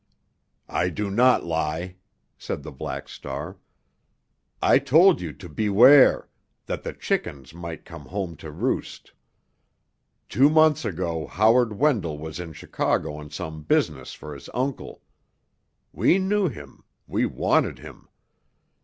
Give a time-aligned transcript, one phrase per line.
[0.67, 1.97] "I do not lie,"
[2.35, 3.57] said the Black Star.
[4.59, 6.27] "I told you to beware,
[6.65, 9.11] that the chickens might come home to roost.
[10.27, 15.03] Two months ago Howard Wendell was in Chicago on some business for his uncle.
[15.93, 18.07] We knew him—we wanted him.